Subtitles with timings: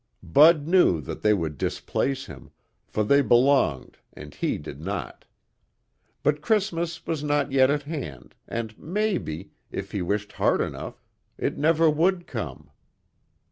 [0.23, 2.49] Bud knew that they would displace him,
[2.87, 5.25] for they belonged and he did not.
[6.23, 11.03] But Christmas was not yet at hand and, maybe, if he wished hard enough,
[11.37, 12.71] it never would come.